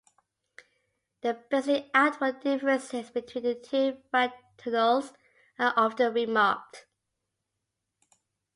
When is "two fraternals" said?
3.53-5.13